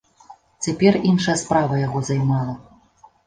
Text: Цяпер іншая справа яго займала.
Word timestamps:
Цяпер 0.67 0.95
іншая 1.09 1.37
справа 1.43 1.75
яго 1.81 1.99
займала. 2.09 2.53